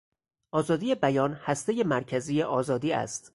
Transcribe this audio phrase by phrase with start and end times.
[0.51, 3.29] آزادی بیان هستهی مرکزی آزادی است.